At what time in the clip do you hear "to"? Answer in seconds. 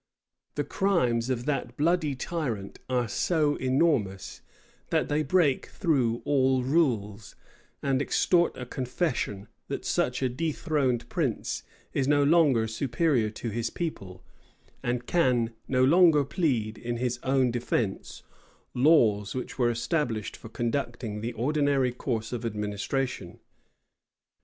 13.29-13.51